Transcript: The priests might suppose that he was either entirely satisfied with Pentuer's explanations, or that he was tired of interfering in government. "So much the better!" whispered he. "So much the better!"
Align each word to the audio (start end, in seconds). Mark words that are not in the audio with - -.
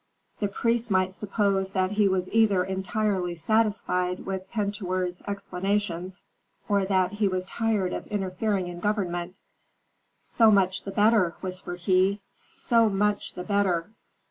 The 0.39 0.47
priests 0.47 0.89
might 0.89 1.13
suppose 1.13 1.73
that 1.73 1.91
he 1.91 2.07
was 2.07 2.27
either 2.31 2.63
entirely 2.63 3.35
satisfied 3.35 4.25
with 4.25 4.49
Pentuer's 4.49 5.21
explanations, 5.27 6.25
or 6.67 6.85
that 6.85 7.11
he 7.13 7.27
was 7.27 7.45
tired 7.45 7.93
of 7.93 8.07
interfering 8.07 8.67
in 8.67 8.79
government. 8.79 9.41
"So 10.15 10.49
much 10.49 10.85
the 10.85 10.91
better!" 10.91 11.35
whispered 11.41 11.81
he. 11.81 12.19
"So 12.33 12.89
much 12.89 13.35
the 13.35 13.43
better!" 13.43 13.91